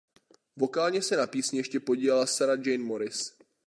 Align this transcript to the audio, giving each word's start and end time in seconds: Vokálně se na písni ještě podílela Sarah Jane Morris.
Vokálně 0.57 1.01
se 1.01 1.17
na 1.17 1.27
písni 1.27 1.59
ještě 1.59 1.79
podílela 1.79 2.25
Sarah 2.25 2.65
Jane 2.65 2.83
Morris. 2.83 3.37